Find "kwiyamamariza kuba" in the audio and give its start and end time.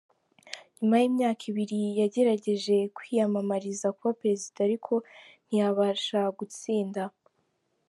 2.95-4.17